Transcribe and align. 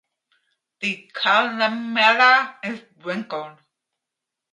The 0.79 1.11
columella 1.13 2.55
is 2.63 2.81
wrinkled. 3.05 3.59